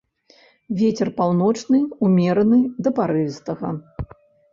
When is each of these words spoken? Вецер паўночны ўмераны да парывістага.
Вецер 0.77 1.11
паўночны 1.19 1.81
ўмераны 2.07 2.57
да 2.87 2.95
парывістага. 3.01 3.69